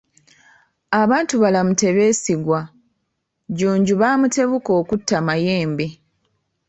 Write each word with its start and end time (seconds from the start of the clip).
Abantu 1.01 1.33
balamu 1.43 1.73
tebeesigwa, 1.81 2.59
Jjunju 3.55 3.93
baamutebuka 4.01 4.71
okutta 4.81 5.17
Mayembe. 5.27 5.87